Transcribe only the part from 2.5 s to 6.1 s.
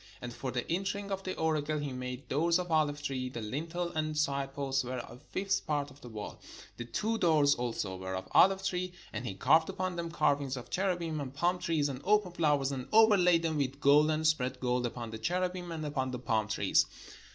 of ohve tree: the lintel and side posts were a fifth part of the